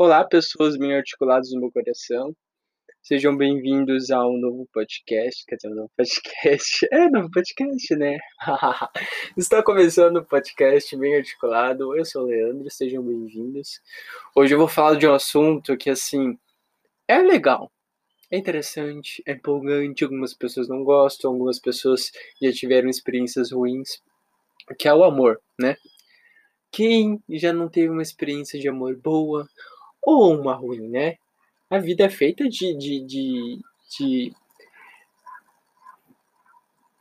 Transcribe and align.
Olá, 0.00 0.24
pessoas 0.24 0.76
bem 0.76 0.94
articuladas 0.94 1.50
no 1.50 1.58
meu 1.58 1.72
coração. 1.72 2.32
Sejam 3.02 3.36
bem-vindos 3.36 4.12
a 4.12 4.24
um 4.24 4.38
novo 4.38 4.68
podcast. 4.72 5.44
Quer 5.44 5.56
dizer, 5.56 5.72
um 5.72 5.74
novo 5.74 5.90
podcast. 5.96 6.86
É, 6.92 7.10
novo 7.10 7.28
podcast, 7.32 7.96
né? 7.96 8.16
Está 9.36 9.60
começando 9.60 10.18
o 10.18 10.24
podcast 10.24 10.96
bem 10.96 11.16
articulado. 11.16 11.96
Eu 11.96 12.04
sou 12.04 12.22
o 12.22 12.26
Leandro, 12.26 12.70
sejam 12.70 13.02
bem-vindos. 13.02 13.80
Hoje 14.36 14.54
eu 14.54 14.58
vou 14.60 14.68
falar 14.68 14.94
de 14.94 15.04
um 15.04 15.12
assunto 15.12 15.76
que, 15.76 15.90
assim, 15.90 16.38
é 17.08 17.18
legal, 17.18 17.68
é 18.30 18.38
interessante, 18.38 19.20
é 19.26 19.32
empolgante. 19.32 20.04
Algumas 20.04 20.32
pessoas 20.32 20.68
não 20.68 20.84
gostam, 20.84 21.32
algumas 21.32 21.58
pessoas 21.58 22.12
já 22.40 22.52
tiveram 22.52 22.88
experiências 22.88 23.50
ruins, 23.50 24.00
que 24.78 24.86
é 24.86 24.94
o 24.94 25.02
amor, 25.02 25.40
né? 25.58 25.76
Quem 26.70 27.20
já 27.30 27.52
não 27.52 27.68
teve 27.68 27.88
uma 27.88 28.02
experiência 28.02 28.60
de 28.60 28.68
amor 28.68 28.96
boa 28.96 29.48
ou 30.08 30.40
uma 30.40 30.54
ruim, 30.54 30.88
né? 30.88 31.16
A 31.70 31.78
vida 31.78 32.04
é 32.04 32.08
feita 32.08 32.48
de. 32.48 32.74
de, 32.76 33.04
de, 33.04 33.58
de... 33.96 34.32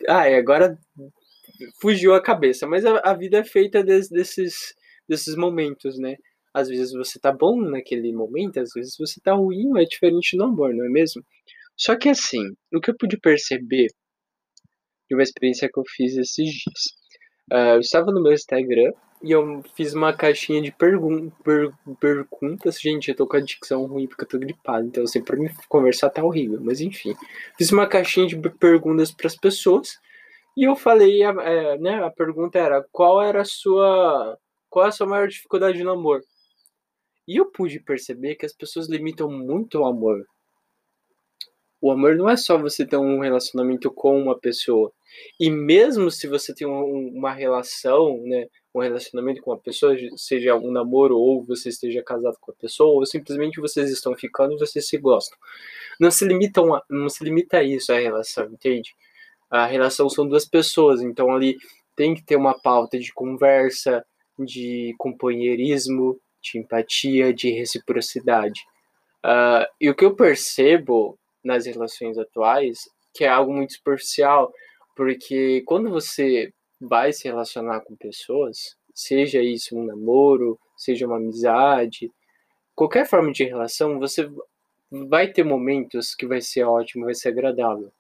Ah, 0.07 0.23
agora 0.37 0.77
fugiu 1.81 2.13
a 2.13 2.21
cabeça, 2.21 2.67
mas 2.67 2.85
a, 2.85 2.99
a 2.99 3.13
vida 3.13 3.39
é 3.39 3.43
feita 3.43 3.83
des, 3.83 4.09
desses, 4.09 4.75
desses 5.07 5.35
momentos, 5.35 5.97
né? 5.97 6.17
Às 6.53 6.69
vezes 6.69 6.91
você 6.91 7.19
tá 7.19 7.31
bom 7.31 7.61
naquele 7.61 8.11
momento, 8.13 8.59
às 8.59 8.71
vezes 8.73 8.95
você 8.97 9.19
tá 9.21 9.33
ruim, 9.33 9.79
é 9.79 9.85
diferente 9.85 10.35
no 10.35 10.45
amor, 10.45 10.73
não 10.73 10.85
é 10.85 10.89
mesmo? 10.89 11.23
Só 11.75 11.95
que 11.95 12.09
assim, 12.09 12.43
o 12.73 12.79
que 12.81 12.89
eu 12.91 12.97
pude 12.97 13.17
perceber 13.19 13.87
de 15.09 15.15
uma 15.15 15.23
experiência 15.23 15.69
que 15.71 15.79
eu 15.79 15.83
fiz 15.87 16.17
esses 16.17 16.49
dias. 16.49 16.83
Uh, 17.51 17.75
eu 17.75 17.79
estava 17.79 18.11
no 18.11 18.21
meu 18.21 18.33
Instagram 18.33 18.91
e 19.21 19.31
eu 19.31 19.63
fiz 19.75 19.93
uma 19.93 20.13
caixinha 20.13 20.61
de 20.61 20.71
pergun 20.71 21.29
per 21.43 21.73
perguntas. 21.99 22.79
Gente, 22.79 23.09
eu 23.09 23.15
tô 23.15 23.27
com 23.27 23.37
a 23.37 23.41
dicção 23.41 23.85
ruim 23.85 24.07
porque 24.07 24.23
eu 24.23 24.27
tô 24.27 24.37
gripado, 24.39 24.85
então 24.85 25.03
assim, 25.03 25.23
pra 25.23 25.35
mim 25.35 25.49
conversar 25.67 26.09
tá 26.09 26.23
horrível, 26.23 26.59
mas 26.61 26.81
enfim. 26.81 27.15
Fiz 27.57 27.71
uma 27.71 27.87
caixinha 27.87 28.27
de 28.27 28.37
perguntas 28.51 29.11
para 29.11 29.27
as 29.27 29.35
pessoas 29.35 29.99
e 30.55 30.63
eu 30.63 30.75
falei, 30.75 31.23
é, 31.23 31.77
né, 31.77 32.03
a 32.03 32.09
pergunta 32.09 32.59
era 32.59 32.83
qual 32.91 33.21
era 33.21 33.41
a 33.41 33.45
sua 33.45 34.37
qual 34.69 34.85
é 34.85 34.89
a 34.89 34.91
sua 34.91 35.07
maior 35.07 35.27
dificuldade 35.27 35.83
no 35.83 35.91
amor? 35.91 36.21
E 37.27 37.37
eu 37.37 37.45
pude 37.51 37.79
perceber 37.79 38.35
que 38.35 38.45
as 38.45 38.53
pessoas 38.53 38.87
limitam 38.87 39.29
muito 39.29 39.79
o 39.79 39.85
amor. 39.85 40.25
O 41.81 41.91
amor 41.91 42.15
não 42.15 42.29
é 42.29 42.35
só 42.35 42.57
você 42.57 42.85
ter 42.85 42.97
um 42.97 43.19
relacionamento 43.19 43.91
com 43.91 44.19
uma 44.19 44.37
pessoa. 44.37 44.91
E 45.39 45.49
mesmo 45.49 46.09
se 46.09 46.27
você 46.27 46.53
tem 46.53 46.67
uma 46.67 47.31
relação, 47.33 48.21
né, 48.23 48.47
um 48.77 48.81
relacionamento 48.81 49.41
com 49.41 49.51
uma 49.51 49.57
pessoa, 49.57 49.95
seja 50.15 50.55
um 50.55 50.71
namoro 50.71 51.17
ou 51.17 51.43
você 51.43 51.69
esteja 51.69 52.03
casado 52.03 52.37
com 52.39 52.51
a 52.51 52.55
pessoa, 52.55 52.89
ou 52.89 53.05
simplesmente 53.05 53.59
vocês 53.59 53.89
estão 53.91 54.15
ficando 54.15 54.53
e 54.53 54.59
vocês 54.59 54.87
se 54.87 54.97
gostam. 54.97 55.37
Não 55.99 56.11
se 56.11 56.25
limita 56.25 56.61
a, 56.61 56.81
não 56.89 57.09
se 57.09 57.23
limita 57.23 57.57
a 57.57 57.63
isso 57.63 57.91
a 57.91 57.99
relação, 57.99 58.45
entende? 58.45 58.95
A 59.49 59.65
relação 59.65 60.09
são 60.09 60.27
duas 60.27 60.45
pessoas, 60.45 61.01
então 61.01 61.33
ali 61.33 61.57
tem 61.95 62.13
que 62.13 62.23
ter 62.23 62.35
uma 62.35 62.53
pauta 62.59 62.99
de 62.99 63.11
conversa, 63.13 64.05
de 64.37 64.93
companheirismo, 64.97 66.19
de 66.41 66.59
empatia, 66.59 67.33
de 67.33 67.49
reciprocidade. 67.49 68.61
Uh, 69.25 69.65
e 69.81 69.89
o 69.89 69.95
que 69.95 70.05
eu 70.05 70.15
percebo 70.15 71.17
nas 71.43 71.65
relações 71.65 72.17
atuais, 72.17 72.81
que 73.13 73.23
é 73.23 73.29
algo 73.29 73.51
muito 73.51 73.73
superficial, 73.73 74.53
porque 74.95 75.63
quando 75.65 75.89
você 75.89 76.53
vai 76.79 77.11
se 77.11 77.27
relacionar 77.27 77.81
com 77.81 77.95
pessoas, 77.95 78.75
seja 78.93 79.41
isso 79.41 79.77
um 79.77 79.85
namoro, 79.85 80.59
seja 80.75 81.05
uma 81.05 81.17
amizade, 81.17 82.11
qualquer 82.75 83.07
forma 83.07 83.31
de 83.31 83.43
relação, 83.43 83.99
você 83.99 84.29
vai 84.91 85.27
ter 85.27 85.43
momentos 85.43 86.13
que 86.15 86.27
vai 86.27 86.41
ser 86.41 86.63
ótimo, 86.63 87.05
vai 87.05 87.15
ser 87.15 87.29
agradável. 87.29 87.91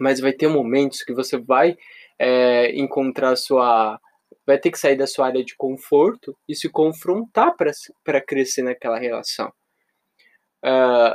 Mas 0.00 0.20
vai 0.20 0.32
ter 0.32 0.48
momentos 0.48 1.02
que 1.02 1.12
você 1.12 1.38
vai 1.38 1.76
é, 2.18 2.74
encontrar 2.76 3.36
sua. 3.36 4.00
vai 4.44 4.58
ter 4.58 4.70
que 4.70 4.78
sair 4.78 4.96
da 4.96 5.06
sua 5.06 5.26
área 5.26 5.44
de 5.44 5.54
conforto 5.54 6.36
e 6.48 6.54
se 6.54 6.68
confrontar 6.68 7.54
para 7.56 8.20
crescer 8.20 8.62
naquela 8.62 8.98
relação. 8.98 9.52
Uh, 10.64 11.14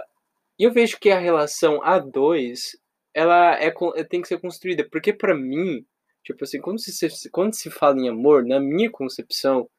e 0.60 0.64
eu 0.64 0.72
vejo 0.72 1.00
que 1.00 1.10
a 1.10 1.20
relação 1.20 1.80
A2 1.82 2.78
ela 3.14 3.56
é, 3.56 3.72
tem 4.04 4.22
que 4.22 4.28
ser 4.28 4.40
construída, 4.40 4.88
porque 4.90 5.12
para 5.12 5.36
mim 5.36 5.86
Tipo 6.28 6.44
assim, 6.44 6.60
quando 6.60 6.78
se, 6.82 7.30
quando 7.30 7.54
se 7.54 7.70
fala 7.70 7.98
em 7.98 8.10
amor, 8.10 8.46
na 8.46 8.60
minha 8.60 8.92
concepção, 8.92 9.70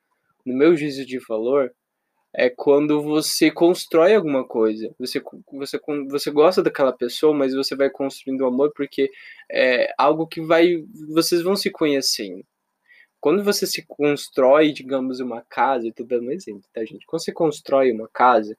no 0.47 0.56
meu 0.56 0.75
juízo 0.75 1.04
de 1.04 1.19
valor, 1.19 1.70
é 2.34 2.48
quando 2.48 3.03
você 3.03 3.50
constrói 3.50 4.14
alguma 4.14 4.48
coisa. 4.48 4.91
Você, 4.98 5.22
você, 5.53 5.78
você 6.08 6.31
gosta 6.31 6.62
daquela 6.62 6.91
pessoa, 6.91 7.34
mas 7.34 7.54
você 7.54 7.76
vai 7.76 7.91
construindo 7.91 8.47
amor 8.47 8.72
porque 8.75 9.10
é 9.53 9.92
algo 9.98 10.26
que 10.26 10.41
vai. 10.41 10.82
Vocês 11.10 11.42
vão 11.42 11.54
se 11.54 11.70
conhecendo. 11.70 12.42
Quando 13.20 13.44
você 13.44 13.66
se 13.66 13.84
constrói, 13.87 14.72
digamos, 14.72 15.20
uma 15.20 15.42
casa, 15.50 15.87
eu 15.87 15.92
tô 15.92 16.03
dando 16.03 16.28
um 16.28 16.32
exemplo, 16.32 16.62
tá, 16.72 16.82
gente? 16.82 17.04
Quando 17.04 17.22
você 17.22 17.32
constrói 17.32 17.92
uma 17.92 18.08
casa, 18.08 18.56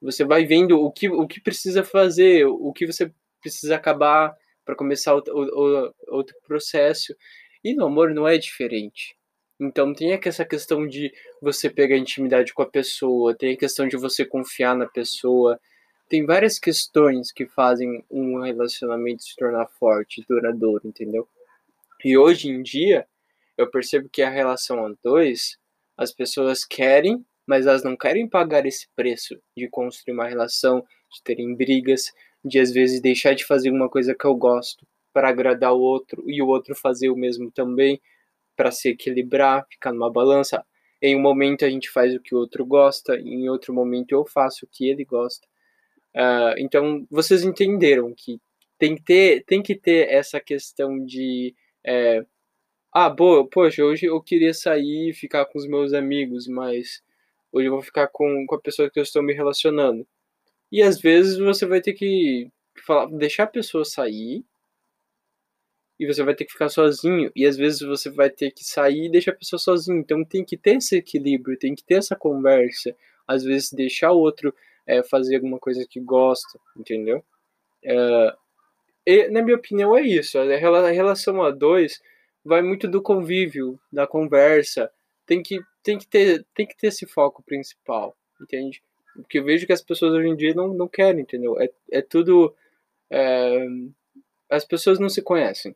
você 0.00 0.24
vai 0.24 0.46
vendo 0.46 0.80
o 0.80 0.90
que, 0.90 1.10
o 1.10 1.26
que 1.28 1.42
precisa 1.42 1.84
fazer, 1.84 2.46
o 2.46 2.72
que 2.72 2.86
você 2.86 3.12
precisa 3.42 3.76
acabar 3.76 4.34
para 4.68 4.76
começar 4.76 5.14
outro 5.14 6.36
processo. 6.46 7.16
E 7.64 7.74
no 7.74 7.86
amor 7.86 8.12
não 8.12 8.28
é 8.28 8.36
diferente. 8.36 9.16
Então 9.58 9.94
tem 9.94 10.12
essa 10.12 10.44
questão 10.44 10.86
de 10.86 11.10
você 11.40 11.70
pegar 11.70 11.96
intimidade 11.96 12.52
com 12.52 12.60
a 12.60 12.68
pessoa, 12.68 13.34
tem 13.34 13.54
a 13.54 13.56
questão 13.56 13.88
de 13.88 13.96
você 13.96 14.26
confiar 14.26 14.76
na 14.76 14.86
pessoa. 14.86 15.58
Tem 16.06 16.26
várias 16.26 16.58
questões 16.58 17.32
que 17.32 17.46
fazem 17.46 18.04
um 18.10 18.42
relacionamento 18.42 19.22
se 19.22 19.34
tornar 19.36 19.66
forte, 19.78 20.22
duradouro, 20.28 20.86
entendeu? 20.86 21.26
E 22.04 22.18
hoje 22.18 22.50
em 22.50 22.62
dia, 22.62 23.06
eu 23.56 23.70
percebo 23.70 24.06
que 24.10 24.20
a 24.20 24.28
relação 24.28 24.84
a 24.84 24.94
dois, 25.02 25.56
as 25.96 26.12
pessoas 26.12 26.62
querem, 26.62 27.24
mas 27.46 27.66
elas 27.66 27.82
não 27.82 27.96
querem 27.96 28.28
pagar 28.28 28.66
esse 28.66 28.86
preço 28.94 29.34
de 29.56 29.66
construir 29.66 30.12
uma 30.12 30.28
relação, 30.28 30.84
de 31.10 31.22
terem 31.24 31.54
brigas, 31.56 32.12
de 32.44 32.58
às 32.58 32.70
vezes 32.72 33.00
deixar 33.00 33.34
de 33.34 33.44
fazer 33.44 33.70
uma 33.70 33.88
coisa 33.88 34.14
que 34.14 34.24
eu 34.24 34.34
gosto 34.34 34.86
para 35.12 35.28
agradar 35.28 35.72
o 35.72 35.80
outro 35.80 36.22
e 36.26 36.40
o 36.42 36.46
outro 36.46 36.74
fazer 36.74 37.10
o 37.10 37.16
mesmo 37.16 37.50
também, 37.50 38.00
para 38.56 38.70
se 38.70 38.88
equilibrar, 38.88 39.66
ficar 39.68 39.92
numa 39.92 40.10
balança. 40.10 40.64
Em 41.00 41.16
um 41.16 41.20
momento 41.20 41.64
a 41.64 41.70
gente 41.70 41.90
faz 41.90 42.14
o 42.14 42.20
que 42.20 42.34
o 42.34 42.38
outro 42.38 42.64
gosta, 42.64 43.16
em 43.18 43.48
outro 43.48 43.72
momento 43.72 44.12
eu 44.12 44.24
faço 44.24 44.64
o 44.64 44.68
que 44.68 44.88
ele 44.88 45.04
gosta. 45.04 45.46
Uh, 46.14 46.54
então 46.58 47.06
vocês 47.10 47.44
entenderam 47.44 48.12
que 48.16 48.40
tem 48.78 48.96
que 48.96 49.02
ter, 49.02 49.44
tem 49.44 49.62
que 49.62 49.74
ter 49.74 50.08
essa 50.08 50.40
questão 50.40 51.04
de 51.04 51.54
é, 51.84 52.24
ah, 52.92 53.10
boa, 53.10 53.46
poxa, 53.48 53.84
hoje 53.84 54.06
eu 54.06 54.20
queria 54.20 54.54
sair 54.54 55.10
e 55.10 55.14
ficar 55.14 55.44
com 55.46 55.58
os 55.58 55.66
meus 55.66 55.92
amigos, 55.92 56.46
mas 56.48 57.02
hoje 57.52 57.66
eu 57.68 57.72
vou 57.72 57.82
ficar 57.82 58.08
com, 58.08 58.46
com 58.46 58.54
a 58.54 58.60
pessoa 58.60 58.90
que 58.90 58.98
eu 58.98 59.02
estou 59.02 59.22
me 59.22 59.32
relacionando. 59.34 60.06
E 60.70 60.82
às 60.82 61.00
vezes 61.00 61.38
você 61.38 61.66
vai 61.66 61.80
ter 61.80 61.94
que 61.94 62.50
falar, 62.86 63.06
deixar 63.06 63.44
a 63.44 63.48
pessoa 63.48 63.84
sair 63.84 64.44
e 65.98 66.06
você 66.06 66.22
vai 66.22 66.34
ter 66.34 66.44
que 66.44 66.52
ficar 66.52 66.68
sozinho. 66.68 67.30
E 67.34 67.46
às 67.46 67.56
vezes 67.56 67.80
você 67.80 68.10
vai 68.10 68.30
ter 68.30 68.50
que 68.52 68.64
sair 68.64 69.06
e 69.06 69.10
deixar 69.10 69.32
a 69.32 69.36
pessoa 69.36 69.58
sozinho. 69.58 69.98
Então 69.98 70.24
tem 70.24 70.44
que 70.44 70.56
ter 70.56 70.76
esse 70.76 70.96
equilíbrio, 70.96 71.58
tem 71.58 71.74
que 71.74 71.84
ter 71.84 71.94
essa 71.96 72.14
conversa. 72.14 72.94
Às 73.26 73.42
vezes 73.44 73.72
deixar 73.72 74.12
o 74.12 74.20
outro 74.20 74.54
é, 74.86 75.02
fazer 75.02 75.36
alguma 75.36 75.58
coisa 75.58 75.84
que 75.88 76.00
gosta, 76.00 76.58
entendeu? 76.76 77.24
É, 77.84 78.36
e, 79.06 79.28
na 79.30 79.42
minha 79.42 79.56
opinião 79.56 79.96
é 79.96 80.02
isso. 80.02 80.38
A 80.38 80.90
relação 80.90 81.42
a 81.42 81.50
dois 81.50 82.00
vai 82.44 82.62
muito 82.62 82.88
do 82.88 83.02
convívio, 83.02 83.78
da 83.92 84.06
conversa. 84.06 84.90
Tem 85.26 85.42
que, 85.42 85.60
tem 85.82 85.98
que, 85.98 86.06
ter, 86.06 86.46
tem 86.54 86.66
que 86.66 86.76
ter 86.76 86.88
esse 86.88 87.06
foco 87.06 87.42
principal, 87.42 88.16
entende? 88.40 88.82
Porque 89.14 89.38
eu 89.38 89.44
vejo 89.44 89.66
que 89.66 89.72
as 89.72 89.82
pessoas 89.82 90.12
hoje 90.12 90.28
em 90.28 90.36
dia 90.36 90.54
não, 90.54 90.72
não 90.74 90.88
querem, 90.88 91.22
entendeu? 91.22 91.60
É, 91.60 91.70
é 91.90 92.02
tudo. 92.02 92.54
É, 93.10 93.66
as 94.50 94.64
pessoas 94.64 94.98
não 94.98 95.08
se 95.08 95.22
conhecem, 95.22 95.74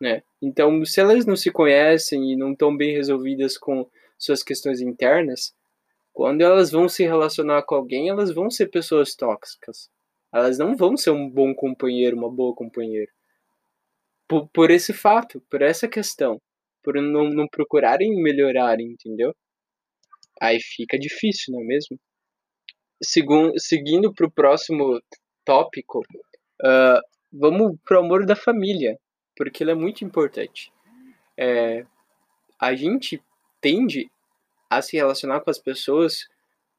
né? 0.00 0.22
Então, 0.40 0.84
se 0.84 1.00
elas 1.00 1.26
não 1.26 1.36
se 1.36 1.50
conhecem 1.50 2.32
e 2.32 2.36
não 2.36 2.52
estão 2.52 2.76
bem 2.76 2.92
resolvidas 2.94 3.56
com 3.58 3.88
suas 4.18 4.42
questões 4.42 4.80
internas, 4.80 5.54
quando 6.12 6.42
elas 6.42 6.70
vão 6.70 6.88
se 6.88 7.04
relacionar 7.04 7.62
com 7.62 7.74
alguém, 7.74 8.08
elas 8.08 8.32
vão 8.32 8.50
ser 8.50 8.68
pessoas 8.68 9.14
tóxicas. 9.14 9.90
Elas 10.32 10.58
não 10.58 10.76
vão 10.76 10.96
ser 10.96 11.10
um 11.10 11.28
bom 11.28 11.54
companheiro, 11.54 12.16
uma 12.16 12.30
boa 12.30 12.54
companheira. 12.54 13.10
Por, 14.28 14.48
por 14.48 14.70
esse 14.70 14.92
fato, 14.92 15.40
por 15.50 15.62
essa 15.62 15.88
questão. 15.88 16.40
Por 16.82 16.94
não, 17.00 17.28
não 17.30 17.46
procurarem 17.48 18.22
melhorarem, 18.22 18.92
entendeu? 18.92 19.34
Aí 20.40 20.58
fica 20.60 20.98
difícil, 20.98 21.52
não 21.54 21.62
é 21.62 21.64
mesmo? 21.64 21.98
Seguindo 23.02 24.12
para 24.14 24.26
o 24.26 24.30
próximo 24.30 25.02
tópico, 25.44 26.00
uh, 26.00 27.00
vamos 27.32 27.76
para 27.84 28.00
o 28.00 28.04
amor 28.04 28.24
da 28.24 28.36
família, 28.36 28.98
porque 29.36 29.64
ele 29.64 29.72
é 29.72 29.74
muito 29.74 30.04
importante. 30.04 30.72
É, 31.36 31.84
a 32.60 32.74
gente 32.74 33.20
tende 33.60 34.10
a 34.70 34.80
se 34.80 34.96
relacionar 34.96 35.40
com 35.40 35.50
as 35.50 35.58
pessoas 35.58 36.28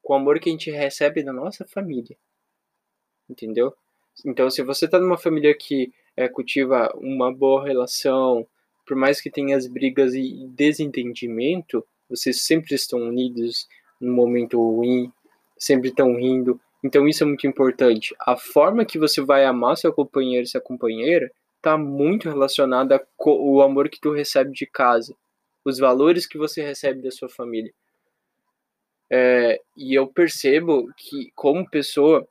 com 0.02 0.12
o 0.12 0.16
amor 0.16 0.38
que 0.38 0.48
a 0.48 0.52
gente 0.52 0.70
recebe 0.70 1.22
da 1.22 1.32
nossa 1.32 1.66
família. 1.66 2.16
Entendeu? 3.28 3.74
Então, 4.24 4.50
se 4.50 4.62
você 4.62 4.86
tá 4.86 5.00
numa 5.00 5.18
família 5.18 5.54
que 5.56 5.92
é, 6.16 6.28
cultiva 6.28 6.92
uma 6.96 7.34
boa 7.34 7.64
relação, 7.64 8.46
por 8.86 8.96
mais 8.96 9.20
que 9.20 9.30
tenha 9.30 9.56
as 9.56 9.66
brigas 9.66 10.14
e 10.14 10.46
desentendimento, 10.48 11.84
vocês 12.08 12.42
sempre 12.42 12.74
estão 12.74 13.00
unidos 13.00 13.66
no 14.00 14.12
momento 14.12 14.58
ruim, 14.58 15.10
sempre 15.64 15.88
estão 15.88 16.14
rindo. 16.16 16.60
Então 16.82 17.08
isso 17.08 17.24
é 17.24 17.26
muito 17.26 17.46
importante. 17.46 18.14
A 18.20 18.36
forma 18.36 18.84
que 18.84 18.98
você 18.98 19.22
vai 19.22 19.44
amar 19.44 19.76
seu 19.76 19.92
companheiro 19.92 20.46
sua 20.46 20.60
companheira 20.60 21.30
está 21.56 21.78
muito 21.78 22.28
relacionada 22.28 23.04
com 23.16 23.30
o 23.30 23.62
amor 23.62 23.88
que 23.88 23.98
tu 23.98 24.12
recebe 24.12 24.52
de 24.52 24.66
casa, 24.66 25.16
os 25.64 25.78
valores 25.78 26.26
que 26.26 26.36
você 26.36 26.62
recebe 26.62 27.00
da 27.00 27.10
sua 27.10 27.28
família. 27.28 27.72
É, 29.10 29.60
e 29.76 29.94
eu 29.94 30.06
percebo 30.06 30.86
que, 30.96 31.30
como 31.34 31.68
pessoa, 31.68 32.26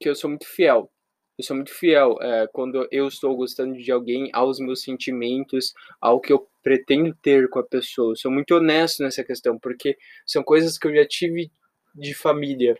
que 0.00 0.08
eu 0.08 0.14
sou 0.16 0.30
muito 0.30 0.46
fiel. 0.46 0.90
Eu 1.38 1.44
sou 1.44 1.56
muito 1.56 1.72
fiel 1.72 2.16
é, 2.20 2.48
quando 2.52 2.88
eu 2.90 3.06
estou 3.06 3.36
gostando 3.36 3.76
de 3.76 3.92
alguém, 3.92 4.30
aos 4.32 4.58
meus 4.58 4.82
sentimentos, 4.82 5.72
ao 6.00 6.20
que 6.20 6.32
eu 6.32 6.48
pretendo 6.62 7.14
ter 7.22 7.48
com 7.48 7.60
a 7.60 7.64
pessoa. 7.64 8.12
Eu 8.12 8.16
sou 8.16 8.30
muito 8.30 8.54
honesto 8.56 9.02
nessa 9.02 9.22
questão, 9.22 9.58
porque 9.58 9.96
são 10.26 10.42
coisas 10.42 10.76
que 10.76 10.88
eu 10.88 10.94
já 10.94 11.06
tive 11.06 11.50
de 11.94 12.14
família, 12.14 12.76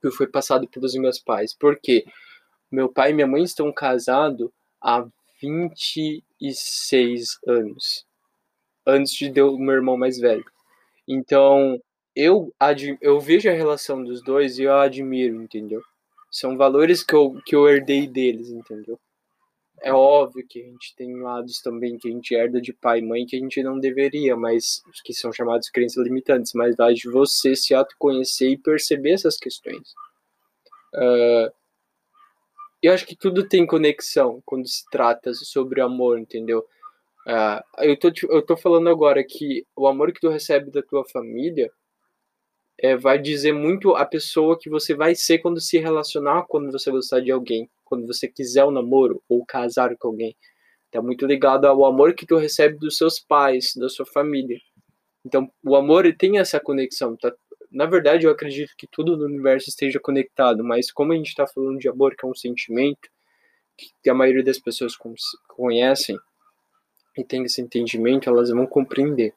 que 0.00 0.10
foi 0.10 0.26
passado 0.26 0.68
pelos 0.68 0.94
meus 0.94 1.18
pais. 1.18 1.54
Porque 1.54 2.04
meu 2.70 2.88
pai 2.88 3.10
e 3.10 3.14
minha 3.14 3.26
mãe 3.26 3.42
estão 3.42 3.72
casados 3.72 4.50
há 4.80 5.06
26 5.40 7.38
anos, 7.46 8.06
antes 8.86 9.12
de 9.14 9.40
eu, 9.40 9.58
meu 9.58 9.74
irmão 9.74 9.96
mais 9.96 10.18
velho. 10.18 10.44
Então, 11.06 11.80
eu, 12.14 12.54
eu 13.00 13.20
vejo 13.20 13.48
a 13.48 13.52
relação 13.52 14.02
dos 14.04 14.22
dois 14.22 14.58
e 14.58 14.62
eu 14.64 14.74
admiro, 14.74 15.42
entendeu? 15.42 15.82
São 16.30 16.56
valores 16.56 17.02
que 17.02 17.14
eu, 17.14 17.40
que 17.44 17.54
eu 17.54 17.68
herdei 17.68 18.06
deles, 18.06 18.50
entendeu? 18.50 18.98
É 19.82 19.92
óbvio 19.92 20.46
que 20.46 20.60
a 20.60 20.64
gente 20.64 20.94
tem 20.94 21.20
lados 21.20 21.60
também 21.60 21.98
que 21.98 22.08
a 22.08 22.12
gente 22.12 22.34
herda 22.34 22.60
de 22.60 22.72
pai 22.72 23.00
e 23.00 23.02
mãe 23.02 23.26
que 23.26 23.34
a 23.34 23.38
gente 23.38 23.60
não 23.64 23.80
deveria, 23.80 24.36
mas 24.36 24.80
que 25.04 25.12
são 25.12 25.32
chamados 25.32 25.68
crenças 25.68 26.04
limitantes, 26.04 26.52
mas 26.54 26.76
vai 26.76 26.94
de 26.94 27.10
você 27.10 27.56
se 27.56 27.74
autoconhecer 27.74 28.50
e 28.50 28.56
perceber 28.56 29.10
essas 29.10 29.36
questões. 29.36 29.92
Uh, 30.94 31.52
eu 32.80 32.92
acho 32.92 33.04
que 33.04 33.16
tudo 33.16 33.48
tem 33.48 33.66
conexão 33.66 34.40
quando 34.46 34.68
se 34.68 34.84
trata 34.88 35.34
sobre 35.34 35.80
amor, 35.80 36.16
entendeu? 36.16 36.60
Uh, 37.26 37.62
eu, 37.78 37.98
tô, 37.98 38.12
eu 38.30 38.42
tô 38.42 38.56
falando 38.56 38.88
agora 38.88 39.24
que 39.24 39.66
o 39.74 39.88
amor 39.88 40.12
que 40.12 40.20
tu 40.20 40.28
recebe 40.28 40.70
da 40.70 40.82
tua 40.82 41.04
família 41.04 41.72
é, 42.78 42.96
vai 42.96 43.18
dizer 43.18 43.52
muito 43.52 43.94
a 43.96 44.04
pessoa 44.04 44.58
que 44.58 44.70
você 44.70 44.94
vai 44.94 45.14
ser 45.14 45.38
quando 45.38 45.60
se 45.60 45.78
relacionar, 45.78 46.44
quando 46.48 46.70
você 46.70 46.90
gostar 46.90 47.20
de 47.20 47.30
alguém, 47.30 47.68
quando 47.92 48.06
você 48.06 48.26
quiser 48.26 48.64
um 48.64 48.70
namoro 48.70 49.22
ou 49.28 49.44
casar 49.44 49.94
com 49.98 50.08
alguém. 50.08 50.34
Tá 50.90 51.02
muito 51.02 51.26
ligado 51.26 51.66
ao 51.66 51.84
amor 51.84 52.14
que 52.14 52.24
tu 52.24 52.38
recebe 52.38 52.78
dos 52.78 52.96
seus 52.96 53.20
pais, 53.20 53.74
da 53.76 53.86
sua 53.86 54.06
família. 54.06 54.58
Então, 55.22 55.52
o 55.62 55.76
amor 55.76 56.10
tem 56.16 56.38
essa 56.38 56.58
conexão. 56.58 57.14
Tá? 57.18 57.30
Na 57.70 57.84
verdade, 57.84 58.24
eu 58.24 58.30
acredito 58.30 58.72
que 58.78 58.86
tudo 58.86 59.14
no 59.14 59.26
universo 59.26 59.68
esteja 59.68 60.00
conectado, 60.00 60.64
mas 60.64 60.90
como 60.90 61.12
a 61.12 61.16
gente 61.16 61.28
está 61.28 61.46
falando 61.46 61.78
de 61.78 61.86
amor, 61.86 62.16
que 62.16 62.24
é 62.24 62.28
um 62.30 62.34
sentimento 62.34 63.10
que 64.02 64.08
a 64.08 64.14
maioria 64.14 64.42
das 64.42 64.58
pessoas 64.58 64.96
conhecem 65.46 66.16
e 67.18 67.22
tem 67.22 67.44
esse 67.44 67.60
entendimento, 67.60 68.30
elas 68.30 68.48
vão 68.48 68.66
compreender. 68.66 69.34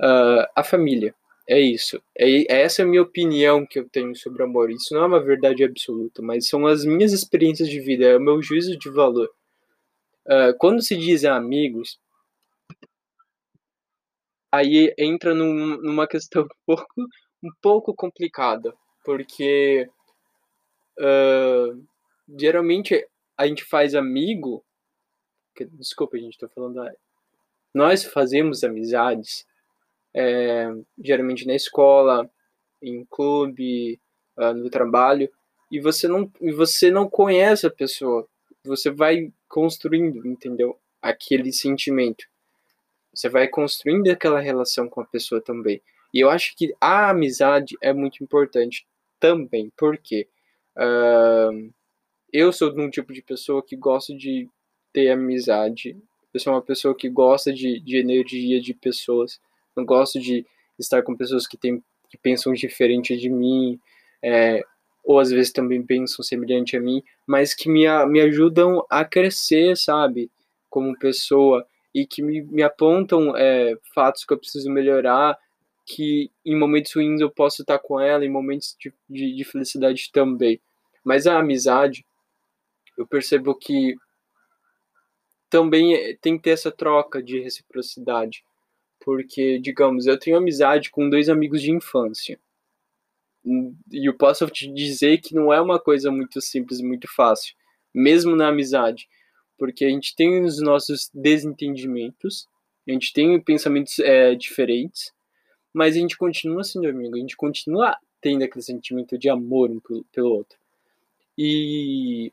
Uh, 0.00 0.46
a 0.54 0.62
família 0.62 1.12
é 1.48 1.60
isso. 1.60 2.02
É, 2.16 2.62
essa 2.62 2.82
é 2.82 2.84
a 2.84 2.88
minha 2.88 3.02
opinião 3.02 3.64
que 3.64 3.78
eu 3.78 3.88
tenho 3.88 4.14
sobre 4.16 4.42
amor. 4.42 4.70
Isso 4.70 4.92
não 4.92 5.02
é 5.02 5.06
uma 5.06 5.22
verdade 5.22 5.62
absoluta, 5.62 6.20
mas 6.20 6.48
são 6.48 6.66
as 6.66 6.84
minhas 6.84 7.12
experiências 7.12 7.68
de 7.68 7.80
vida, 7.80 8.04
é 8.04 8.16
o 8.16 8.20
meu 8.20 8.42
juízo 8.42 8.76
de 8.76 8.90
valor. 8.90 9.30
Uh, 10.26 10.56
quando 10.58 10.82
se 10.82 10.96
diz 10.96 11.24
amigos, 11.24 12.00
aí 14.50 14.92
entra 14.98 15.34
num, 15.34 15.80
numa 15.80 16.06
questão 16.08 16.42
um 16.42 16.48
pouco, 16.66 16.86
um 17.42 17.50
pouco 17.62 17.94
complicada, 17.94 18.74
porque 19.04 19.88
uh, 20.98 21.86
geralmente 22.38 23.06
a 23.38 23.46
gente 23.46 23.64
faz 23.64 23.94
amigo. 23.94 24.64
Que, 25.54 25.64
desculpa, 25.64 26.18
gente 26.18 26.38
tá 26.38 26.48
falando. 26.48 26.82
Nós 27.72 28.04
fazemos 28.04 28.64
amizades 28.64 29.46
é, 30.16 30.74
geralmente 30.98 31.46
na 31.46 31.54
escola, 31.54 32.28
em 32.80 33.04
clube, 33.04 34.00
uh, 34.38 34.54
no 34.54 34.70
trabalho, 34.70 35.30
e 35.70 35.78
você 35.78 36.08
não 36.08 36.32
e 36.40 36.52
você 36.52 36.90
não 36.90 37.08
conhece 37.08 37.66
a 37.66 37.70
pessoa. 37.70 38.26
Você 38.64 38.90
vai 38.90 39.30
construindo, 39.46 40.26
entendeu? 40.26 40.78
Aquele 41.02 41.52
sentimento. 41.52 42.24
Você 43.12 43.28
vai 43.28 43.46
construindo 43.46 44.10
aquela 44.10 44.40
relação 44.40 44.88
com 44.88 45.02
a 45.02 45.04
pessoa 45.06 45.40
também. 45.40 45.82
E 46.14 46.20
eu 46.20 46.30
acho 46.30 46.56
que 46.56 46.74
a 46.80 47.10
amizade 47.10 47.76
é 47.82 47.92
muito 47.92 48.24
importante 48.24 48.86
também, 49.20 49.70
porque 49.76 50.26
uh, 50.78 51.72
eu 52.32 52.52
sou 52.52 52.72
de 52.72 52.80
um 52.80 52.88
tipo 52.88 53.12
de 53.12 53.20
pessoa 53.20 53.62
que 53.62 53.76
gosta 53.76 54.14
de 54.14 54.48
ter 54.92 55.10
amizade. 55.10 55.96
Eu 56.32 56.40
sou 56.40 56.54
uma 56.54 56.62
pessoa 56.62 56.94
que 56.94 57.08
gosta 57.08 57.52
de, 57.52 57.80
de 57.80 57.98
energia 57.98 58.60
de 58.60 58.72
pessoas 58.72 59.40
não 59.76 59.84
gosto 59.84 60.18
de 60.18 60.44
estar 60.78 61.02
com 61.02 61.16
pessoas 61.16 61.46
que, 61.46 61.56
tem, 61.56 61.82
que 62.08 62.16
pensam 62.16 62.52
diferente 62.52 63.16
de 63.16 63.28
mim, 63.28 63.78
é, 64.22 64.62
ou 65.04 65.20
às 65.20 65.30
vezes 65.30 65.52
também 65.52 65.82
pensam 65.82 66.22
semelhante 66.24 66.76
a 66.76 66.80
mim, 66.80 67.02
mas 67.26 67.54
que 67.54 67.68
me, 67.68 67.86
me 68.06 68.20
ajudam 68.20 68.84
a 68.90 69.04
crescer, 69.04 69.76
sabe, 69.76 70.30
como 70.68 70.98
pessoa, 70.98 71.66
e 71.94 72.06
que 72.06 72.22
me, 72.22 72.42
me 72.42 72.62
apontam 72.62 73.36
é, 73.36 73.76
fatos 73.94 74.24
que 74.24 74.32
eu 74.32 74.38
preciso 74.38 74.70
melhorar, 74.70 75.38
que 75.86 76.30
em 76.44 76.56
momentos 76.56 76.92
ruins 76.94 77.20
eu 77.20 77.30
posso 77.30 77.62
estar 77.62 77.78
com 77.78 78.00
ela, 78.00 78.24
em 78.24 78.28
momentos 78.28 78.76
de, 78.78 78.92
de, 79.08 79.34
de 79.34 79.44
felicidade 79.44 80.10
também. 80.12 80.60
Mas 81.04 81.26
a 81.26 81.38
amizade, 81.38 82.04
eu 82.98 83.06
percebo 83.06 83.54
que 83.54 83.94
também 85.48 86.16
tem 86.20 86.36
que 86.36 86.42
ter 86.42 86.50
essa 86.50 86.72
troca 86.72 87.22
de 87.22 87.38
reciprocidade 87.38 88.44
porque, 89.00 89.58
digamos, 89.58 90.06
eu 90.06 90.18
tenho 90.18 90.36
amizade 90.36 90.90
com 90.90 91.08
dois 91.08 91.28
amigos 91.28 91.62
de 91.62 91.70
infância. 91.70 92.38
E 93.92 94.08
eu 94.08 94.14
posso 94.14 94.46
te 94.48 94.72
dizer 94.72 95.18
que 95.18 95.34
não 95.34 95.52
é 95.52 95.60
uma 95.60 95.78
coisa 95.78 96.10
muito 96.10 96.40
simples, 96.40 96.80
muito 96.80 97.06
fácil, 97.14 97.54
mesmo 97.94 98.34
na 98.34 98.48
amizade, 98.48 99.08
porque 99.56 99.84
a 99.84 99.88
gente 99.88 100.14
tem 100.16 100.42
os 100.42 100.60
nossos 100.60 101.08
desentendimentos, 101.14 102.48
a 102.86 102.92
gente 102.92 103.12
tem 103.12 103.40
pensamentos 103.40 103.98
é, 104.00 104.34
diferentes, 104.34 105.12
mas 105.72 105.94
a 105.94 105.98
gente 105.98 106.16
continua 106.16 106.64
sendo 106.64 106.88
amigo, 106.88 107.16
a 107.16 107.20
gente 107.20 107.36
continua 107.36 107.96
tendo 108.20 108.42
aquele 108.42 108.62
sentimento 108.62 109.16
de 109.16 109.28
amor 109.28 109.70
um 109.70 109.80
pelo 110.10 110.30
outro. 110.30 110.58
E 111.38 112.32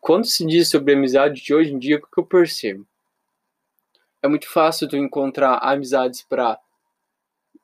quando 0.00 0.24
se 0.24 0.44
diz 0.44 0.68
sobre 0.68 0.94
amizade 0.94 1.42
de 1.42 1.54
hoje 1.54 1.72
em 1.72 1.78
dia, 1.78 1.98
o 1.98 2.00
que 2.00 2.18
eu 2.18 2.26
percebo? 2.26 2.86
É 4.22 4.28
muito 4.28 4.48
fácil 4.48 4.88
tu 4.88 4.96
encontrar 4.96 5.58
amizades 5.58 6.22
para 6.22 6.58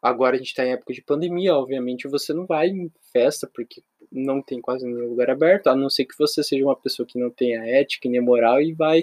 agora 0.02 0.36
a 0.36 0.38
gente 0.38 0.48
está 0.48 0.64
em 0.64 0.72
época 0.72 0.92
de 0.92 1.02
pandemia, 1.02 1.54
obviamente 1.54 2.08
você 2.08 2.32
não 2.32 2.46
vai 2.46 2.68
em 2.68 2.90
festa 3.12 3.50
porque 3.52 3.82
não 4.10 4.40
tem 4.42 4.60
quase 4.60 4.86
nenhum 4.86 5.08
lugar 5.08 5.30
aberto, 5.30 5.68
a 5.68 5.76
não 5.76 5.90
ser 5.90 6.04
que 6.04 6.16
você 6.18 6.42
seja 6.42 6.64
uma 6.64 6.76
pessoa 6.76 7.06
que 7.06 7.18
não 7.18 7.30
tenha 7.30 7.64
ética 7.66 8.08
nem 8.08 8.20
moral 8.20 8.60
e 8.60 8.72
vai 8.72 9.00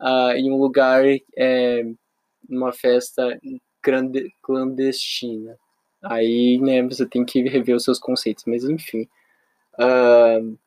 uh, 0.00 0.32
em 0.36 0.50
um 0.50 0.56
lugar, 0.56 1.04
é, 1.36 1.84
numa 2.48 2.72
festa 2.72 3.40
clandestina. 4.42 5.58
Aí, 6.02 6.58
né, 6.58 6.82
você 6.82 7.06
tem 7.06 7.24
que 7.24 7.42
rever 7.42 7.76
os 7.76 7.84
seus 7.84 7.98
conceitos, 7.98 8.44
mas 8.46 8.64
enfim. 8.64 9.08
Uh, 9.74 10.58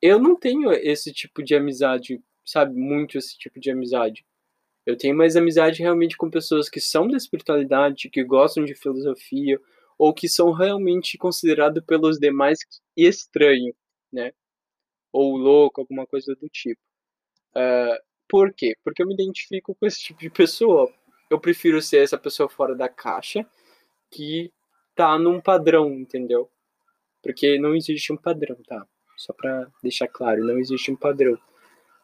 eu 0.00 0.18
não 0.18 0.36
tenho 0.36 0.72
esse 0.72 1.12
tipo 1.12 1.42
de 1.42 1.54
amizade, 1.54 2.22
sabe, 2.44 2.78
muito 2.78 3.18
esse 3.18 3.36
tipo 3.36 3.58
de 3.58 3.70
amizade. 3.70 4.24
Eu 4.86 4.96
tenho 4.96 5.16
mais 5.16 5.34
amizade 5.36 5.80
realmente 5.82 6.16
com 6.16 6.30
pessoas 6.30 6.68
que 6.68 6.80
são 6.80 7.08
da 7.08 7.16
espiritualidade, 7.16 8.10
que 8.10 8.22
gostam 8.22 8.64
de 8.64 8.74
filosofia, 8.74 9.60
ou 9.98 10.12
que 10.12 10.28
são 10.28 10.52
realmente 10.52 11.16
considerados 11.16 11.82
pelos 11.84 12.18
demais 12.18 12.58
estranho, 12.96 13.74
né? 14.12 14.32
Ou 15.12 15.36
louco, 15.36 15.80
alguma 15.80 16.06
coisa 16.06 16.34
do 16.34 16.48
tipo. 16.48 16.80
Uh, 17.54 18.02
por 18.28 18.52
quê? 18.52 18.76
Porque 18.82 19.02
eu 19.02 19.06
me 19.06 19.14
identifico 19.14 19.74
com 19.74 19.86
esse 19.86 20.00
tipo 20.02 20.20
de 20.20 20.30
pessoa. 20.30 20.92
Eu 21.30 21.40
prefiro 21.40 21.80
ser 21.80 22.02
essa 22.02 22.18
pessoa 22.18 22.48
fora 22.48 22.74
da 22.74 22.88
caixa 22.88 23.46
que 24.10 24.52
tá 24.94 25.18
num 25.18 25.40
padrão, 25.40 25.92
entendeu? 25.92 26.50
Porque 27.22 27.58
não 27.58 27.74
existe 27.74 28.12
um 28.12 28.16
padrão, 28.16 28.56
tá? 28.66 28.86
Só 29.16 29.32
pra 29.32 29.66
deixar 29.82 30.08
claro, 30.08 30.44
não 30.44 30.58
existe 30.58 30.90
um 30.90 30.96
padrão. 30.96 31.38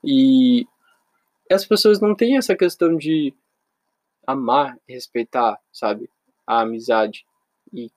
E 0.02 0.66
as 1.52 1.64
pessoas 1.64 2.00
não 2.00 2.14
têm 2.14 2.36
essa 2.36 2.56
questão 2.56 2.96
de 2.96 3.34
amar 4.26 4.78
respeitar, 4.88 5.58
sabe? 5.72 6.08
A 6.46 6.60
amizade 6.60 7.26
e 7.72 7.90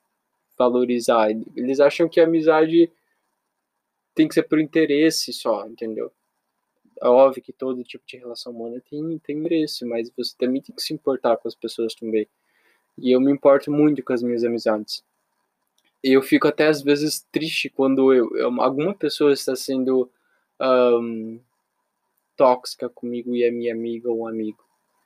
valorizar. 0.57 1.29
Eles 1.55 1.79
acham 1.79 2.10
que 2.10 2.19
a 2.19 2.25
amizade 2.25 2.91
tem 4.15 4.27
que 4.27 4.33
ser 4.33 4.43
por 4.43 4.60
interesse 4.60 5.33
só, 5.33 5.67
entendeu? 5.67 6.12
É 7.01 7.07
óbvio 7.07 7.43
que 7.43 7.51
todo 7.51 7.83
tipo 7.83 8.03
de 8.07 8.17
relação 8.17 8.53
humana 8.53 8.81
tem, 8.89 9.19
tem 9.19 9.38
interesse, 9.39 9.83
mas 9.86 10.10
você 10.15 10.33
também 10.38 10.62
tem 10.62 10.75
que 10.75 10.81
se 10.81 10.93
importar 10.93 11.38
com 11.38 11.48
as 11.48 11.55
pessoas 11.55 11.93
também. 11.93 12.27
E 12.98 13.12
eu 13.12 13.19
me 13.19 13.31
importo 13.31 13.72
muito 13.72 14.03
com 14.03 14.13
as 14.13 14.22
minhas 14.22 14.43
amizades. 14.43 15.03
Eu 16.03 16.22
fico 16.22 16.48
até 16.48 16.67
às 16.67 16.81
vezes 16.81 17.25
triste 17.31 17.69
quando 17.69 18.13
eu, 18.13 18.36
eu 18.36 18.62
alguma 18.62 18.93
pessoa 18.93 19.33
está 19.33 19.55
sendo 19.55 20.10
um, 20.62 21.39
tóxica 22.36 22.90
comigo 22.90 23.36
e 23.36 23.44
é 23.44 23.52
minha 23.52 23.74
amiga 23.74 24.10
ou 24.10 24.22
um 24.22 24.28
amigo. 24.28 24.63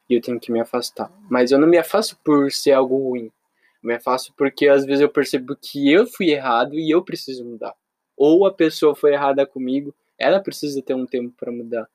E 0.10 0.14
eu 0.16 0.22
tenho 0.22 0.40
que 0.40 0.52
me 0.52 0.60
afastar. 0.60 1.12
Mas 1.30 1.52
eu 1.52 1.60
não 1.60 1.68
me 1.68 1.78
afasto 1.78 2.18
por 2.24 2.52
ser 2.52 2.72
algo 2.72 2.98
ruim. 2.98 3.32
Eu 3.84 3.88
me 3.88 3.96
afasto 3.96 4.34
porque 4.38 4.68
às 4.68 4.86
vezes 4.86 5.02
eu 5.02 5.10
percebo 5.10 5.56
que 5.56 5.92
eu 5.92 6.08
fui 6.08 6.30
errado 6.30 6.76
e 6.76 6.90
eu 6.90 7.04
preciso 7.04 7.44
mudar. 7.44 7.76
Ou 8.16 8.46
a 8.48 8.54
pessoa 8.54 8.96
foi 8.96 9.14
errada 9.14 9.46
comigo, 9.46 9.94
ela 10.18 10.40
precisa 10.40 10.82
ter 10.82 10.96
um 10.96 11.06
tempo 11.06 11.34
para 11.38 11.52
mudar. 11.52 11.88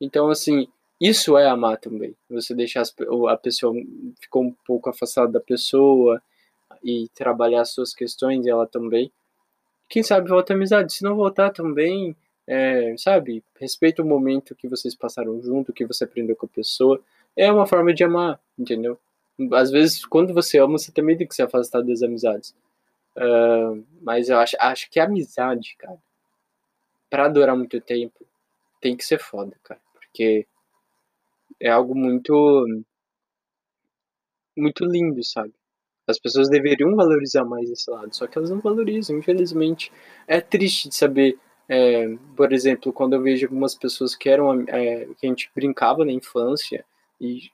Então, 0.00 0.28
assim, 0.28 0.68
isso 1.00 1.36
é 1.38 1.48
amar 1.48 1.78
também. 1.78 2.14
Você 2.28 2.54
deixar 2.54 2.84
a 3.28 3.36
pessoa 3.36 3.74
ficou 4.20 4.42
um 4.44 4.54
pouco 4.66 4.90
afastada 4.90 5.32
da 5.32 5.40
pessoa 5.40 6.22
e 6.82 7.08
trabalhar 7.14 7.62
as 7.62 7.70
suas 7.70 7.94
questões, 7.94 8.46
ela 8.46 8.66
também. 8.66 9.10
Quem 9.88 10.02
sabe 10.02 10.28
volta 10.28 10.52
a 10.52 10.56
amizade. 10.56 10.92
Se 10.92 11.02
não 11.02 11.16
voltar 11.16 11.50
também, 11.50 12.16
é, 12.46 12.94
sabe, 12.96 13.44
respeita 13.58 14.02
o 14.02 14.06
momento 14.06 14.54
que 14.54 14.68
vocês 14.68 14.94
passaram 14.94 15.40
junto, 15.42 15.72
que 15.72 15.86
você 15.86 16.04
aprendeu 16.04 16.36
com 16.36 16.46
a 16.46 16.48
pessoa. 16.48 17.00
É 17.36 17.50
uma 17.50 17.66
forma 17.66 17.94
de 17.94 18.04
amar, 18.04 18.40
entendeu? 18.58 18.98
Às 19.52 19.70
vezes, 19.70 20.04
quando 20.04 20.34
você 20.34 20.58
ama, 20.58 20.78
você 20.78 20.92
também 20.92 21.16
tem 21.16 21.26
que 21.26 21.34
se 21.34 21.42
afastar 21.42 21.82
das 21.82 22.02
amizades. 22.02 22.54
Uh, 23.16 23.84
mas 24.00 24.28
eu 24.28 24.38
acho, 24.38 24.56
acho 24.58 24.90
que 24.90 24.98
a 25.00 25.04
amizade, 25.04 25.76
cara, 25.78 25.98
pra 27.10 27.28
durar 27.28 27.56
muito 27.56 27.80
tempo, 27.80 28.26
tem 28.80 28.96
que 28.96 29.04
ser 29.04 29.18
foda, 29.18 29.56
cara. 29.62 29.80
Porque 29.94 30.46
é 31.60 31.70
algo 31.70 31.94
muito. 31.94 32.66
muito 34.56 34.84
lindo, 34.84 35.22
sabe? 35.24 35.52
As 36.06 36.18
pessoas 36.18 36.48
deveriam 36.48 36.94
valorizar 36.96 37.44
mais 37.44 37.70
esse 37.70 37.88
lado, 37.90 38.14
só 38.14 38.26
que 38.26 38.36
elas 38.36 38.50
não 38.50 38.60
valorizam, 38.60 39.16
infelizmente. 39.16 39.92
É 40.26 40.40
triste 40.40 40.88
de 40.88 40.96
saber, 40.96 41.38
é, 41.68 42.06
por 42.36 42.52
exemplo, 42.52 42.92
quando 42.92 43.14
eu 43.14 43.22
vejo 43.22 43.46
algumas 43.46 43.74
pessoas 43.74 44.14
que 44.14 44.28
eram 44.28 44.62
é, 44.68 45.06
que 45.18 45.26
a 45.26 45.28
gente 45.28 45.50
brincava 45.54 46.04
na 46.04 46.12
infância 46.12 46.84
e, 47.20 47.50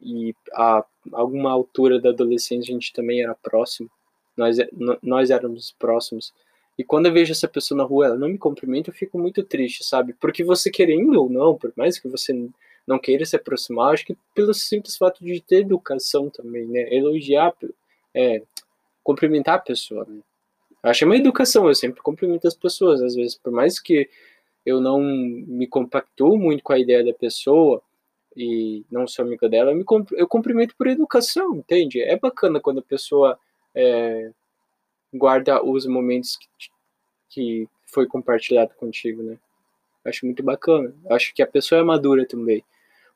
e 0.00 0.34
a 0.52 0.84
alguma 1.12 1.50
altura 1.50 2.00
da 2.00 2.10
adolescência 2.10 2.70
a 2.70 2.74
gente 2.74 2.92
também 2.92 3.22
era 3.22 3.34
próximo, 3.34 3.90
nós, 4.36 4.56
nós 5.02 5.30
éramos 5.30 5.74
próximos. 5.78 6.32
E 6.78 6.84
quando 6.84 7.06
eu 7.06 7.12
vejo 7.12 7.32
essa 7.32 7.48
pessoa 7.48 7.78
na 7.78 7.84
rua, 7.84 8.06
ela 8.06 8.16
não 8.16 8.28
me 8.28 8.36
cumprimenta, 8.36 8.90
eu 8.90 8.94
fico 8.94 9.18
muito 9.18 9.42
triste, 9.42 9.82
sabe? 9.82 10.12
Porque 10.12 10.44
você 10.44 10.70
querendo 10.70 11.20
ou 11.20 11.30
não, 11.30 11.56
por 11.56 11.72
mais 11.74 11.98
que 11.98 12.06
você 12.06 12.34
não 12.86 12.98
queira 12.98 13.24
se 13.24 13.34
aproximar, 13.34 13.94
acho 13.94 14.04
que 14.04 14.16
pelo 14.34 14.52
simples 14.52 14.96
fato 14.96 15.24
de 15.24 15.40
ter 15.40 15.62
educação 15.62 16.28
também, 16.28 16.66
né? 16.66 16.94
Elogiar, 16.94 17.54
é, 18.14 18.42
cumprimentar 19.02 19.54
a 19.54 19.60
pessoa, 19.60 20.04
né? 20.06 20.20
Acho 20.86 21.04
uma 21.04 21.16
educação, 21.16 21.66
eu 21.66 21.74
sempre 21.74 22.00
cumprimento 22.00 22.46
as 22.46 22.54
pessoas, 22.54 23.02
às 23.02 23.16
vezes, 23.16 23.34
por 23.34 23.52
mais 23.52 23.80
que 23.80 24.08
eu 24.64 24.80
não 24.80 25.00
me 25.00 25.66
compactuo 25.66 26.38
muito 26.38 26.62
com 26.62 26.72
a 26.72 26.78
ideia 26.78 27.04
da 27.04 27.12
pessoa 27.12 27.82
e 28.36 28.84
não 28.88 29.04
sou 29.04 29.24
amigo 29.24 29.48
dela, 29.48 29.72
eu, 29.72 29.76
me, 29.76 29.84
eu 30.12 30.28
cumprimento 30.28 30.76
por 30.76 30.86
educação, 30.86 31.56
entende? 31.56 32.00
É 32.00 32.16
bacana 32.16 32.60
quando 32.60 32.78
a 32.78 32.82
pessoa 32.82 33.36
é, 33.74 34.30
guarda 35.12 35.60
os 35.64 35.86
momentos 35.86 36.36
que, 36.36 36.70
que 37.30 37.68
foi 37.86 38.06
compartilhado 38.06 38.72
contigo, 38.76 39.24
né? 39.24 39.38
Acho 40.04 40.24
muito 40.24 40.44
bacana. 40.44 40.94
Acho 41.10 41.34
que 41.34 41.42
a 41.42 41.46
pessoa 41.48 41.80
é 41.80 41.84
madura 41.84 42.24
também. 42.24 42.62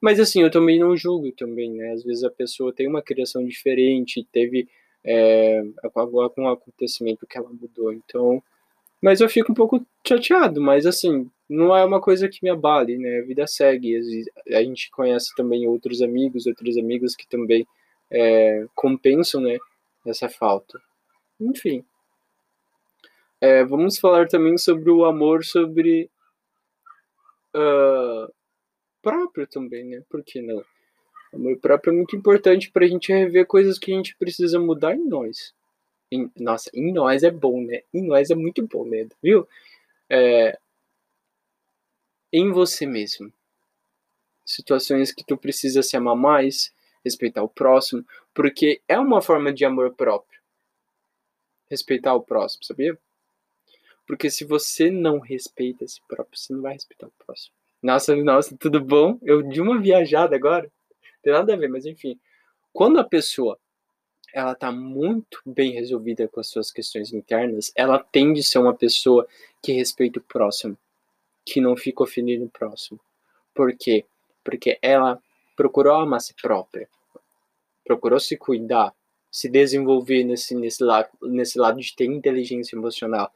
Mas 0.00 0.18
assim, 0.18 0.42
eu 0.42 0.50
também 0.50 0.80
não 0.80 0.96
julgo 0.96 1.30
também, 1.30 1.70
né? 1.70 1.92
Às 1.92 2.02
vezes 2.02 2.24
a 2.24 2.30
pessoa 2.30 2.72
tem 2.72 2.88
uma 2.88 3.00
criação 3.00 3.46
diferente, 3.46 4.26
teve 4.32 4.68
é, 5.04 5.62
algum 5.95 6.49
acontecimento 6.49 7.26
que 7.26 7.38
ela 7.38 7.49
mudou. 7.49 7.92
Então, 7.92 8.42
mas 9.00 9.21
eu 9.21 9.28
fico 9.28 9.52
um 9.52 9.54
pouco 9.54 9.85
chateado, 10.07 10.61
mas 10.61 10.87
assim, 10.87 11.30
não 11.49 11.76
é 11.76 11.85
uma 11.85 12.00
coisa 12.00 12.28
que 12.28 12.40
me 12.42 12.50
abale, 12.50 12.99
né? 12.99 13.21
A 13.21 13.25
vida 13.25 13.47
segue. 13.47 13.97
A 14.49 14.62
gente 14.62 14.90
conhece 14.90 15.35
também 15.35 15.66
outros 15.66 16.02
amigos, 16.02 16.47
outros 16.47 16.76
amigos 16.76 17.16
que 17.16 17.26
também 17.26 17.66
é, 18.11 18.66
compensam, 18.75 19.40
né? 19.40 19.59
Essa 20.07 20.28
falta. 20.28 20.80
Enfim. 21.40 21.85
É, 23.40 23.64
vamos 23.64 23.99
falar 23.99 24.28
também 24.28 24.59
sobre 24.59 24.90
o 24.90 25.04
amor 25.04 25.45
sobre 25.45 26.11
uh, 27.54 28.30
próprio 29.00 29.47
também, 29.47 29.85
né? 29.85 30.02
Por 30.11 30.23
que 30.23 30.42
não? 30.42 30.62
Amor 31.32 31.56
próprio 31.58 31.92
é 31.92 31.96
muito 31.96 32.16
importante 32.16 32.70
para 32.70 32.84
a 32.84 32.88
gente 32.88 33.12
rever 33.12 33.46
coisas 33.46 33.78
que 33.78 33.92
a 33.92 33.96
gente 33.96 34.16
precisa 34.16 34.58
mudar 34.58 34.94
em 34.94 35.06
nós. 35.06 35.54
Em, 36.10 36.30
nossa, 36.37 36.70
em 36.75 36.92
nós 36.92 37.22
é 37.22 37.30
bom, 37.30 37.62
né? 37.62 37.82
Em 37.94 38.02
nós 38.02 38.30
é 38.30 38.34
muito 38.34 38.66
bom, 38.66 38.84
né? 38.84 39.06
Viu? 39.22 39.46
É, 40.08 40.58
em 42.32 42.50
você 42.50 42.84
mesmo. 42.87 43.32
Situações 44.44 45.12
que 45.12 45.25
tu 45.25 45.37
precisa 45.37 45.82
se 45.82 45.96
amar 45.96 46.16
mais, 46.16 46.72
respeitar 47.04 47.42
o 47.42 47.49
próximo, 47.49 48.04
porque 48.34 48.80
é 48.88 48.99
uma 48.99 49.22
forma 49.22 49.52
de 49.52 49.64
amor 49.64 49.94
próprio. 49.94 50.40
Respeitar 51.70 52.14
o 52.14 52.22
próximo, 52.22 52.64
sabia? 52.64 52.99
Porque 54.06 54.28
se 54.28 54.44
você 54.44 54.90
não 54.90 55.20
respeita 55.20 55.84
esse 55.84 56.00
próprio, 56.08 56.37
você 56.37 56.52
não 56.52 56.62
vai 56.62 56.72
respeitar 56.72 57.06
o 57.06 57.25
próximo. 57.25 57.54
Nossa, 57.80 58.16
nossa, 58.16 58.56
tudo 58.56 58.80
bom? 58.80 59.18
Eu 59.22 59.42
de 59.42 59.60
uma 59.60 59.80
viajada 59.80 60.34
agora. 60.34 60.70
Tem 61.22 61.32
nada 61.32 61.54
a 61.54 61.56
ver, 61.56 61.68
mas 61.68 61.86
enfim. 61.86 62.18
Quando 62.72 62.98
a 62.98 63.04
pessoa 63.04 63.58
ela 64.32 64.54
tá 64.54 64.70
muito 64.70 65.40
bem 65.44 65.72
resolvida 65.72 66.28
com 66.28 66.40
as 66.40 66.48
suas 66.48 66.70
questões 66.70 67.12
internas, 67.12 67.72
ela 67.74 67.98
tende 67.98 68.40
a 68.40 68.44
ser 68.44 68.58
uma 68.58 68.74
pessoa 68.74 69.26
que 69.62 69.72
respeita 69.72 70.20
o 70.20 70.22
próximo, 70.22 70.78
que 71.44 71.60
não 71.60 71.76
fica 71.76 72.02
ofendendo 72.02 72.44
o 72.44 72.50
próximo. 72.50 73.00
Por 73.54 73.76
quê? 73.76 74.04
Porque 74.44 74.78
ela 74.80 75.20
procurou 75.56 75.96
amar 75.96 76.20
si 76.20 76.34
própria, 76.40 76.88
procurou 77.84 78.20
se 78.20 78.36
cuidar, 78.36 78.94
se 79.30 79.48
desenvolver 79.48 80.24
nesse, 80.24 80.54
nesse, 80.54 80.82
lado, 80.82 81.08
nesse 81.22 81.58
lado 81.58 81.80
de 81.80 81.94
ter 81.94 82.04
inteligência 82.04 82.76
emocional, 82.76 83.32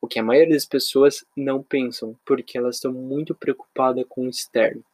o 0.00 0.06
que 0.06 0.18
a 0.18 0.22
maioria 0.22 0.54
das 0.54 0.66
pessoas 0.66 1.24
não 1.34 1.62
pensam, 1.62 2.16
porque 2.24 2.58
elas 2.58 2.76
estão 2.76 2.92
muito 2.92 3.34
preocupadas 3.34 4.04
com 4.08 4.26
o 4.26 4.28
externo. 4.28 4.84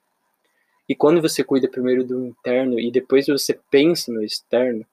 E 0.90 0.97
quando 0.97 1.23
você 1.23 1.44
cuida 1.44 1.70
primeiro 1.70 2.02
do 2.04 2.26
interno 2.26 2.80
e 2.80 2.90
depois 2.90 3.28
você 3.28 3.54
pensa 3.70 4.12
no 4.12 4.25
externo, 4.25 4.85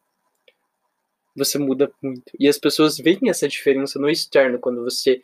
você 1.35 1.57
muda 1.57 1.91
muito. 2.01 2.31
E 2.39 2.47
as 2.47 2.59
pessoas 2.59 2.99
veem 2.99 3.29
essa 3.29 3.47
diferença 3.47 3.97
no 3.97 4.07
externo 4.07 4.59
quando 4.59 4.83
você 4.83 5.23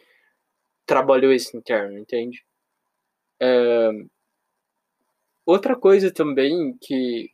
trabalhou 0.84 1.32
esse 1.32 1.56
interno, 1.56 2.00
entende? 2.00 2.44
É... 3.40 3.92
Outra 5.46 5.76
coisa 5.76 6.12
também 6.12 6.76
que 6.82 7.32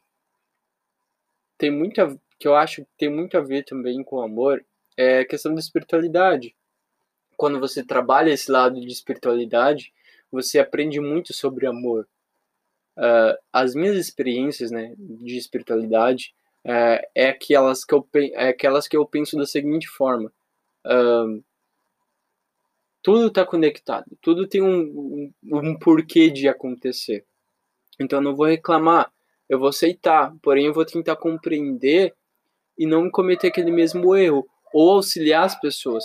tem 1.57 1.71
muito 1.71 2.01
a... 2.01 2.13
que 2.37 2.45
eu 2.47 2.55
acho 2.55 2.83
que 2.83 2.89
tem 2.97 3.09
muito 3.09 3.37
a 3.37 3.41
ver 3.41 3.63
também 3.63 4.03
com 4.03 4.17
o 4.17 4.21
amor 4.21 4.65
é 4.97 5.19
a 5.19 5.25
questão 5.25 5.53
da 5.53 5.61
espiritualidade 5.61 6.53
quando 7.39 7.57
você 7.57 7.81
trabalha 7.81 8.31
esse 8.31 8.51
lado 8.51 8.81
de 8.81 8.91
espiritualidade, 8.91 9.93
você 10.29 10.59
aprende 10.59 10.99
muito 10.99 11.33
sobre 11.33 11.65
amor. 11.65 12.05
Uh, 12.99 13.39
as 13.53 13.73
minhas 13.73 13.95
experiências 13.95 14.71
né, 14.71 14.93
de 14.97 15.37
espiritualidade 15.37 16.35
uh, 16.65 17.01
é, 17.15 17.29
aquelas 17.29 17.85
que 17.85 17.93
eu, 17.93 18.05
é 18.33 18.49
aquelas 18.49 18.89
que 18.89 18.97
eu 18.97 19.05
penso 19.05 19.37
da 19.37 19.45
seguinte 19.45 19.87
forma. 19.87 20.29
Uh, 20.85 21.41
tudo 23.01 23.27
está 23.27 23.45
conectado, 23.45 24.05
tudo 24.21 24.45
tem 24.45 24.61
um, 24.61 25.31
um, 25.43 25.57
um 25.57 25.79
porquê 25.79 26.29
de 26.29 26.49
acontecer. 26.49 27.23
Então 27.97 28.19
eu 28.19 28.23
não 28.23 28.35
vou 28.35 28.47
reclamar, 28.47 29.09
eu 29.47 29.57
vou 29.57 29.69
aceitar, 29.69 30.35
porém 30.41 30.65
eu 30.65 30.73
vou 30.73 30.85
tentar 30.85 31.15
compreender 31.15 32.13
e 32.77 32.85
não 32.85 33.09
cometer 33.09 33.47
aquele 33.47 33.71
mesmo 33.71 34.13
erro, 34.13 34.45
ou 34.73 34.91
auxiliar 34.91 35.45
as 35.45 35.59
pessoas. 35.59 36.03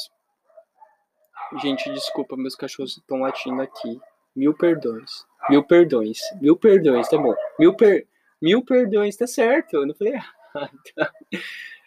Gente, 1.61 1.93
desculpa, 1.93 2.37
meus 2.37 2.55
cachorros 2.55 2.97
estão 2.97 3.21
latindo 3.21 3.61
aqui. 3.61 4.01
Mil 4.35 4.55
perdões. 4.55 5.25
Mil 5.49 5.63
perdões. 5.63 6.19
Mil 6.41 6.57
perdões, 6.57 7.09
tá 7.09 7.17
bom. 7.17 7.35
Mil, 7.59 7.75
per... 7.75 8.07
Mil 8.41 8.65
perdões, 8.65 9.17
tá 9.17 9.27
certo. 9.27 9.77
Eu 9.77 9.87
não 9.87 9.95
falei 9.95 10.15
errado. 10.55 10.79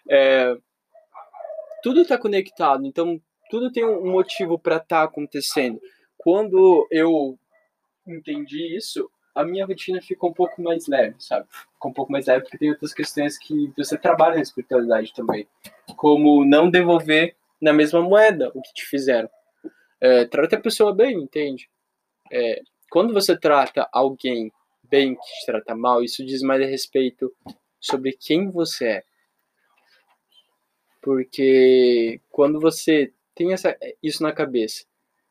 É... 0.09 0.57
Tudo 1.83 2.05
tá 2.05 2.17
conectado, 2.17 2.85
então 2.85 3.21
tudo 3.49 3.71
tem 3.71 3.85
um 3.85 4.11
motivo 4.11 4.57
para 4.57 4.77
estar 4.77 4.99
tá 4.99 5.03
acontecendo. 5.03 5.79
Quando 6.17 6.87
eu 6.91 7.37
entendi 8.05 8.75
isso, 8.75 9.09
a 9.37 9.45
minha 9.45 9.65
rotina 9.65 10.01
ficou 10.01 10.31
um 10.31 10.33
pouco 10.33 10.61
mais 10.61 10.87
leve, 10.87 11.15
sabe? 11.19 11.45
Ficou 11.73 11.91
um 11.91 11.93
pouco 11.93 12.11
mais 12.11 12.25
leve 12.25 12.41
porque 12.41 12.57
tem 12.57 12.71
outras 12.71 12.93
questões 12.93 13.37
que 13.37 13.71
você 13.77 13.97
trabalha 13.97 14.35
na 14.35 14.41
espiritualidade 14.41 15.13
também. 15.13 15.47
Como 15.95 16.43
não 16.43 16.69
devolver 16.69 17.35
na 17.61 17.71
mesma 17.71 18.01
moeda 18.01 18.51
o 18.53 18.61
que 18.61 18.73
te 18.73 18.85
fizeram. 18.85 19.29
É, 20.01 20.25
trata 20.25 20.55
a 20.55 20.61
pessoa 20.61 20.93
bem, 20.93 21.21
entende? 21.21 21.69
É, 22.31 22.61
quando 22.89 23.13
você 23.13 23.37
trata 23.37 23.87
alguém 23.91 24.51
bem 24.83 25.15
que 25.15 25.21
te 25.21 25.45
trata 25.45 25.75
mal, 25.75 26.03
isso 26.03 26.25
diz 26.25 26.41
mais 26.41 26.61
a 26.61 26.65
respeito 26.65 27.33
sobre 27.79 28.13
quem 28.13 28.49
você 28.49 28.87
é. 28.87 29.03
Porque 31.01 32.19
quando 32.29 32.59
você 32.59 33.13
tem 33.35 33.53
essa, 33.53 33.77
isso 34.01 34.23
na 34.23 34.31
cabeça, 34.31 34.85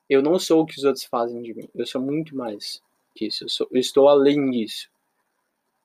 eu 0.08 0.22
não 0.22 0.38
sou 0.38 0.62
o 0.62 0.66
que 0.66 0.76
os 0.78 0.84
outros 0.84 1.04
fazem 1.04 1.42
de 1.42 1.52
mim, 1.54 1.68
eu 1.74 1.86
sou 1.86 2.00
muito 2.00 2.36
mais 2.36 2.80
que 3.16 3.26
isso, 3.26 3.44
eu, 3.44 3.48
sou, 3.48 3.68
eu 3.72 3.80
estou 3.80 4.08
além 4.08 4.50
disso. 4.50 4.88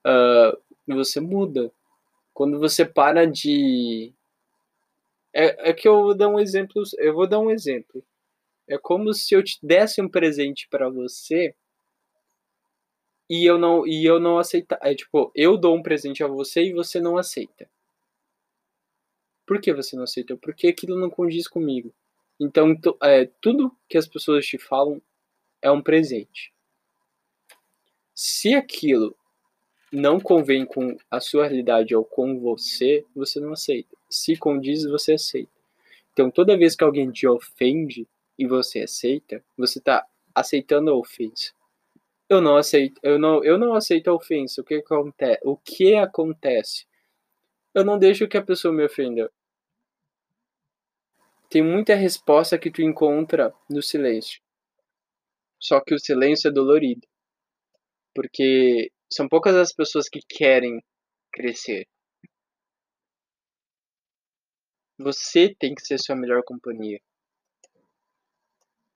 Uh, 0.06 0.56
você 0.86 1.20
muda. 1.20 1.72
Quando 2.34 2.58
você 2.58 2.84
para 2.84 3.26
de. 3.26 4.12
É, 5.32 5.70
é 5.70 5.72
que 5.72 5.88
eu 5.88 6.02
vou 6.02 6.14
dar 6.14 6.28
um 6.28 6.38
exemplo. 6.38 6.82
Eu 6.98 7.14
vou 7.14 7.26
dar 7.26 7.38
um 7.38 7.50
exemplo. 7.50 8.04
É 8.68 8.78
como 8.78 9.12
se 9.12 9.34
eu 9.34 9.42
te 9.42 9.58
desse 9.62 10.00
um 10.00 10.08
presente 10.08 10.68
para 10.68 10.88
você 10.88 11.54
e 13.28 13.44
eu 13.44 13.58
não 13.58 13.86
e 13.86 14.04
eu 14.04 14.20
não 14.20 14.38
aceitar. 14.38 14.78
É 14.82 14.94
tipo, 14.94 15.32
eu 15.34 15.56
dou 15.56 15.76
um 15.76 15.82
presente 15.82 16.22
a 16.22 16.26
você 16.26 16.64
e 16.64 16.72
você 16.72 17.00
não 17.00 17.16
aceita. 17.16 17.68
Por 19.46 19.60
que 19.60 19.72
você 19.72 19.96
não 19.96 20.04
aceita? 20.04 20.36
Porque 20.36 20.68
aquilo 20.68 20.98
não 20.98 21.10
condiz 21.10 21.48
comigo. 21.48 21.92
Então, 22.38 22.76
é, 23.02 23.28
tudo 23.40 23.76
que 23.88 23.98
as 23.98 24.06
pessoas 24.06 24.46
te 24.46 24.58
falam 24.58 25.00
é 25.60 25.70
um 25.70 25.82
presente. 25.82 26.52
Se 28.14 28.54
aquilo 28.54 29.16
não 29.92 30.18
convém 30.18 30.64
com 30.64 30.96
a 31.10 31.20
sua 31.20 31.46
realidade 31.46 31.94
ou 31.94 32.04
com 32.04 32.38
você, 32.40 33.04
você 33.14 33.38
não 33.38 33.52
aceita. 33.52 33.96
Se 34.08 34.36
condiz, 34.36 34.84
você 34.84 35.14
aceita. 35.14 35.50
Então, 36.12 36.30
toda 36.30 36.56
vez 36.56 36.74
que 36.74 36.84
alguém 36.84 37.10
te 37.10 37.26
ofende 37.26 38.06
e 38.38 38.46
você 38.46 38.80
aceita, 38.80 39.44
você 39.56 39.78
está 39.78 40.06
aceitando 40.34 40.90
a 40.90 40.94
ofensa. 40.94 41.52
Eu 42.28 42.40
não 42.40 42.56
aceito, 42.56 42.98
eu 43.02 43.18
não, 43.18 43.44
eu 43.44 43.58
não 43.58 43.74
aceito 43.74 44.08
a 44.08 44.14
ofensa. 44.14 44.62
O 44.62 44.64
que 44.64 44.76
acontece? 44.76 45.40
O 45.44 45.56
que 45.56 45.94
acontece? 45.94 46.86
Eu 47.74 47.84
não 47.84 47.98
deixo 47.98 48.28
que 48.28 48.36
a 48.36 48.42
pessoa 48.42 48.72
me 48.72 48.84
ofenda. 48.84 49.30
Tem 51.50 51.62
muita 51.62 51.94
resposta 51.94 52.58
que 52.58 52.70
tu 52.70 52.80
encontra 52.80 53.54
no 53.68 53.82
silêncio. 53.82 54.40
Só 55.60 55.80
que 55.80 55.94
o 55.94 55.98
silêncio 55.98 56.48
é 56.48 56.50
dolorido. 56.50 57.06
Porque 58.14 58.90
são 59.10 59.28
poucas 59.28 59.54
as 59.54 59.72
pessoas 59.72 60.08
que 60.08 60.20
querem 60.26 60.82
crescer. 61.30 61.86
Você 64.98 65.54
tem 65.58 65.74
que 65.74 65.84
ser 65.84 65.98
sua 65.98 66.16
melhor 66.16 66.42
companhia. 66.44 67.00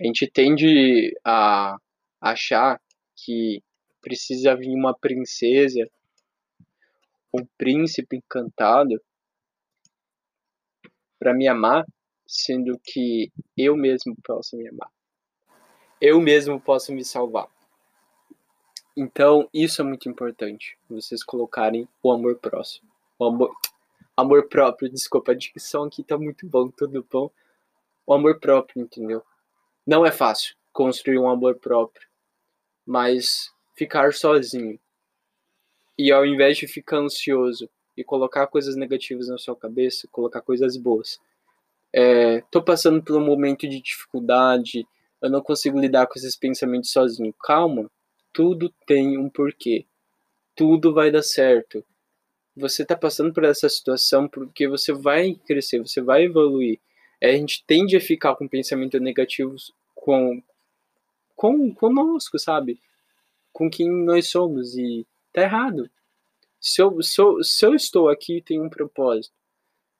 A 0.01 0.05
gente 0.05 0.31
tende 0.31 1.17
a 1.25 1.77
achar 2.21 2.81
que 3.15 3.63
precisa 4.01 4.55
vir 4.55 4.75
uma 4.75 4.97
princesa, 4.97 5.89
um 7.33 7.45
príncipe 7.59 8.17
encantado 8.17 9.01
para 11.19 11.35
me 11.35 11.49
amar, 11.49 11.85
sendo 12.27 12.79
que 12.85 13.33
eu 13.57 13.77
mesmo 13.77 14.15
posso 14.23 14.57
me 14.57 14.69
amar. 14.69 14.91
Eu 16.01 16.21
mesmo 16.21 16.61
posso 16.61 16.93
me 16.93 17.05
salvar. 17.05 17.49
Então, 18.97 19.49
isso 19.53 19.83
é 19.83 19.85
muito 19.85 20.09
importante, 20.09 20.79
vocês 20.89 21.23
colocarem 21.23 21.89
o 22.03 22.13
amor 22.13 22.39
próximo. 22.39 22.89
O 23.19 23.27
amor, 23.27 23.55
amor 24.17 24.49
próprio, 24.49 24.91
desculpa, 24.91 25.33
a 25.33 25.35
dicção 25.35 25.85
aqui 25.85 26.03
tá 26.03 26.17
muito 26.17 26.47
bom, 26.47 26.71
tudo 26.71 27.07
bom. 27.11 27.31
O 28.07 28.15
amor 28.15 28.39
próprio, 28.41 28.83
entendeu? 28.83 29.23
Não 29.87 30.05
é 30.05 30.11
fácil 30.11 30.57
construir 30.73 31.17
um 31.17 31.29
amor 31.29 31.61
próprio, 31.61 32.09
mas 32.85 33.51
ficar 33.77 34.13
sozinho. 34.13 34.81
E 35.97 36.11
ao 36.11 36.27
invés 36.27 36.59
de 36.59 36.67
ficar 36.67 36.99
ansioso 36.99 37.71
e 37.97 38.03
colocar 38.03 38.49
coisas 38.49 38.75
negativas 38.75 39.29
na 39.29 39.39
sua 39.39 39.55
cabeça, 39.55 40.09
colocar 40.11 40.41
coisas 40.43 40.77
boas. 40.77 41.19
É, 41.95 42.41
tô 42.51 42.61
passando 42.63 43.03
por 43.03 43.17
um 43.17 43.25
momento 43.25 43.69
de 43.69 43.81
dificuldade, 43.81 44.85
eu 45.23 45.31
não 45.31 45.41
consigo 45.41 45.79
lidar 45.79 46.07
com 46.09 46.19
esses 46.19 46.37
pensamentos 46.37 46.91
sozinho. 46.91 47.33
Calma, 47.43 47.89
tudo 48.33 48.75
tem 48.87 49.17
um 49.17 49.31
porquê. 49.31 49.87
Tudo 50.55 50.93
vai 50.93 51.13
dar 51.13 51.23
certo. 51.23 51.85
Você 52.57 52.83
está 52.83 52.97
passando 52.97 53.33
por 53.33 53.45
essa 53.45 53.69
situação 53.69 54.29
porque 54.29 54.67
você 54.67 54.93
vai 54.93 55.35
crescer, 55.47 55.79
você 55.79 56.01
vai 56.01 56.25
evoluir. 56.25 56.81
É, 57.21 57.31
a 57.31 57.37
gente 57.37 57.65
tende 57.67 57.97
a 57.97 58.01
ficar 58.01 58.37
com 58.37 58.49
pensamentos 58.49 59.01
negativos 59.01 59.73
com, 59.95 60.43
com 61.35 61.75
conosco, 61.75 62.39
sabe? 62.39 62.81
Com 63.53 63.71
quem 63.71 63.91
nós 63.91 64.29
somos 64.29 64.77
e 64.77 65.07
tá 65.33 65.43
errado. 65.43 65.91
Se 66.61 66.83
eu, 66.83 67.03
se 67.03 67.21
eu, 67.21 67.43
se 67.43 67.65
eu 67.65 67.75
estou 67.75 68.09
aqui, 68.09 68.43
tem 68.43 68.61
um 68.61 68.69
propósito. 68.69 69.35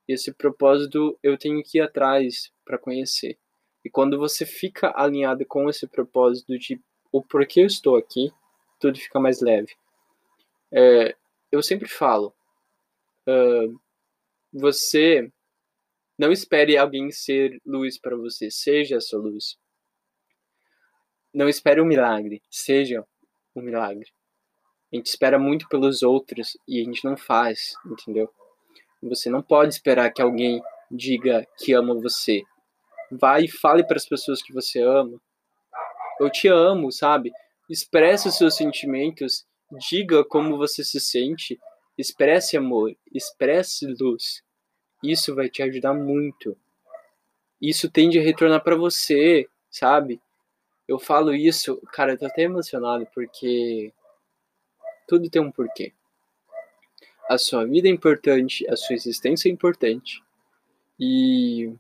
E 0.09 0.13
esse 0.13 0.33
propósito 0.33 1.19
eu 1.23 1.37
tenho 1.37 1.63
que 1.63 1.79
ir 1.79 1.81
atrás 1.81 2.53
para 2.65 2.79
conhecer. 2.79 3.39
E 3.85 3.91
quando 3.91 4.19
você 4.19 4.45
fica 4.45 4.93
alinhado 4.97 5.45
com 5.47 5.69
esse 5.69 5.87
propósito 5.87 6.59
de 6.59 6.81
o 7.13 7.23
porquê 7.23 7.61
eu 7.61 7.67
estou 7.67 7.97
aqui, 7.97 8.33
tudo 8.79 8.99
fica 8.99 9.19
mais 9.19 9.41
leve. 9.41 9.75
É, 10.73 11.17
eu 11.51 11.63
sempre 11.63 11.89
falo, 11.89 12.35
uh, 13.29 13.81
você 14.53 15.31
não 16.19 16.33
espere 16.33 16.77
alguém 16.77 17.11
ser 17.11 17.61
luz 17.65 17.99
para 17.99 18.17
você, 18.17 18.51
seja 18.51 18.97
essa 18.97 19.19
luz. 19.19 19.57
Não 21.33 21.49
espere 21.49 21.81
um 21.81 21.85
milagre, 21.85 22.43
seja 22.51 23.05
um 23.55 23.61
milagre. 23.61 24.11
A 24.93 24.97
gente 24.97 25.07
espera 25.07 25.39
muito 25.39 25.69
pelos 25.69 26.03
outros 26.03 26.57
e 26.67 26.81
a 26.81 26.85
gente 26.85 27.05
não 27.05 27.17
faz, 27.17 27.75
entendeu? 27.85 28.33
Você 29.03 29.29
não 29.29 29.43
pode 29.43 29.75
esperar 29.75 30.11
que 30.11 30.23
alguém 30.23 30.63
diga 30.91 31.47
que 31.59 31.73
ama 31.75 31.95
você. 31.95 32.43
Vai 33.11 33.45
e 33.45 33.51
fale 33.51 33.85
para 33.85 33.97
as 33.97 34.07
pessoas 34.07 34.43
que 34.43 34.53
você 34.53 34.81
ama, 34.81 35.21
eu 36.19 36.31
te 36.31 36.49
amo, 36.49 36.91
sabe? 36.91 37.31
Expresse 37.69 38.29
os 38.29 38.39
seus 38.39 38.57
sentimentos, 38.57 39.45
diga 39.91 40.25
como 40.25 40.57
você 40.57 40.83
se 40.83 40.99
sente, 40.99 41.59
expresse 41.99 42.57
amor, 42.57 42.97
expresse 43.13 43.87
luz. 44.01 44.43
Isso 45.03 45.35
vai 45.35 45.49
te 45.49 45.63
ajudar 45.63 45.95
muito. 45.95 46.57
Isso 47.61 47.91
tende 47.91 48.19
a 48.19 48.23
retornar 48.23 48.63
para 48.63 48.77
você, 48.77 49.49
sabe? 49.71 50.21
Eu 50.87 50.99
falo 50.99 51.35
isso, 51.35 51.81
cara, 51.93 52.13
eu 52.13 52.19
tô 52.19 52.27
até 52.27 52.43
emocionado 52.43 53.07
porque 53.15 53.93
tudo 55.07 55.31
tem 55.31 55.43
um 55.43 55.51
porquê. 55.51 55.93
A 57.29 57.39
sua 57.39 57.65
vida 57.65 57.89
é 57.89 57.91
importante, 57.91 58.69
a 58.69 58.77
sua 58.77 58.95
existência 58.95 59.49
é 59.49 59.53
importante. 59.53 60.23
E 60.99 61.73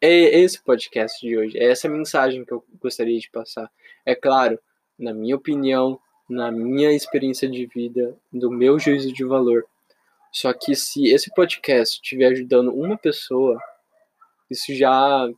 é 0.00 0.40
esse 0.40 0.60
podcast 0.62 1.20
de 1.20 1.36
hoje, 1.36 1.58
é 1.58 1.70
essa 1.70 1.88
mensagem 1.88 2.44
que 2.44 2.52
eu 2.52 2.64
gostaria 2.80 3.18
de 3.18 3.30
passar. 3.30 3.70
É 4.04 4.14
claro, 4.14 4.58
na 4.98 5.12
minha 5.12 5.36
opinião, 5.36 6.00
na 6.28 6.50
minha 6.50 6.92
experiência 6.92 7.48
de 7.48 7.66
vida, 7.66 8.16
do 8.32 8.50
meu 8.50 8.78
juízo 8.78 9.12
de 9.12 9.24
valor. 9.24 9.64
Só 10.32 10.50
que 10.54 10.74
se 10.74 11.08
esse 11.08 11.30
podcast 11.34 11.96
estiver 11.96 12.28
ajudando 12.28 12.74
uma 12.74 12.96
pessoa, 12.96 13.60
isso 14.50 14.74
já, 14.74 15.30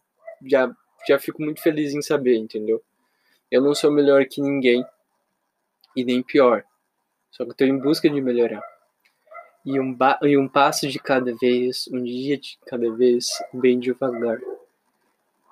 já, 0.46 0.72
já 1.08 1.18
fico 1.18 1.42
muito 1.42 1.60
feliz 1.60 1.92
em 1.92 2.00
saber, 2.00 2.36
entendeu? 2.36 2.80
Eu 3.50 3.60
não 3.60 3.74
sou 3.74 3.90
melhor 3.90 4.24
que 4.26 4.40
ninguém 4.40 4.86
e 5.96 6.04
nem 6.04 6.22
pior. 6.22 6.64
Só 7.32 7.44
que 7.44 7.50
estou 7.50 7.66
em 7.66 7.76
busca 7.76 8.08
de 8.08 8.20
melhorar. 8.20 8.62
E 9.64 9.80
um, 9.80 9.96
e 10.22 10.38
um 10.38 10.48
passo 10.48 10.86
de 10.86 11.00
cada 11.00 11.34
vez, 11.34 11.88
um 11.92 12.02
dia 12.02 12.38
de 12.38 12.56
cada 12.64 12.88
vez, 12.92 13.26
bem 13.52 13.80
devagar. 13.80 14.38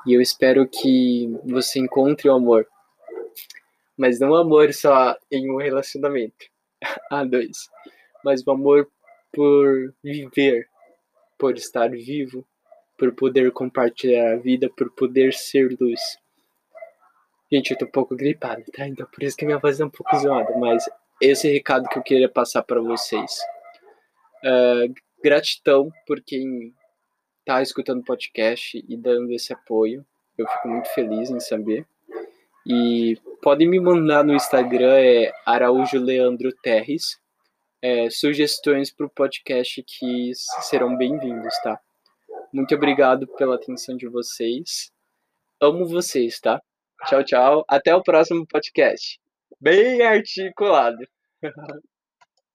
E 0.06 0.12
eu 0.12 0.20
espero 0.20 0.68
que 0.68 1.28
você 1.44 1.80
encontre 1.80 2.28
o 2.28 2.34
amor. 2.34 2.66
Mas 3.96 4.20
não 4.20 4.30
o 4.30 4.36
amor 4.36 4.72
só 4.72 5.16
em 5.30 5.50
um 5.50 5.56
relacionamento. 5.56 6.46
a 7.10 7.24
dois. 7.24 7.68
Mas 8.24 8.46
o 8.46 8.50
amor 8.52 8.88
por 9.32 9.94
viver, 10.02 10.68
por 11.38 11.56
estar 11.56 11.90
vivo, 11.90 12.46
por 12.98 13.12
poder 13.14 13.50
compartilhar 13.52 14.32
a 14.32 14.36
vida, 14.36 14.70
por 14.70 14.90
poder 14.90 15.32
ser 15.32 15.76
luz. 15.80 16.00
Gente, 17.50 17.70
eu 17.70 17.78
tô 17.78 17.84
um 17.84 17.90
pouco 17.90 18.16
gripado, 18.16 18.64
tá? 18.72 18.86
Então 18.86 19.06
por 19.06 19.22
isso 19.22 19.36
que 19.36 19.44
minha 19.44 19.58
voz 19.58 19.80
é 19.80 19.84
um 19.84 19.90
pouco 19.90 20.16
zoada, 20.16 20.56
mas 20.58 20.88
esse 21.20 21.48
é 21.48 21.52
recado 21.52 21.88
que 21.88 21.98
eu 21.98 22.02
queria 22.02 22.28
passar 22.28 22.62
para 22.62 22.80
vocês. 22.80 23.38
Uh, 24.44 24.92
gratidão 25.22 25.90
por 26.06 26.20
quem 26.20 26.74
tá 27.44 27.62
escutando 27.62 28.00
o 28.00 28.04
podcast 28.04 28.84
e 28.88 28.96
dando 28.96 29.32
esse 29.32 29.52
apoio. 29.52 30.04
Eu 30.36 30.46
fico 30.48 30.68
muito 30.68 30.88
feliz 30.88 31.30
em 31.30 31.40
saber. 31.40 31.86
E 32.66 33.18
podem 33.42 33.68
me 33.68 33.80
mandar 33.80 34.24
no 34.24 34.34
Instagram, 34.34 34.94
é 34.94 35.32
Araújo 35.44 35.98
Leandro 35.98 36.52
Terres, 36.62 37.20
é, 37.82 38.08
sugestões 38.08 38.92
para 38.92 39.06
o 39.06 39.10
podcast 39.10 39.82
que 39.82 40.32
serão 40.34 40.96
bem-vindos, 40.96 41.52
tá? 41.62 41.80
Muito 42.52 42.74
obrigado 42.74 43.26
pela 43.36 43.56
atenção 43.56 43.96
de 43.96 44.06
vocês. 44.06 44.92
Amo 45.60 45.86
vocês, 45.86 46.38
tá? 46.38 46.62
Tchau, 47.06 47.24
tchau. 47.24 47.64
Até 47.68 47.94
o 47.94 48.02
próximo 48.02 48.46
podcast. 48.46 49.20
Bem 49.60 50.00
articulado. 50.02 51.04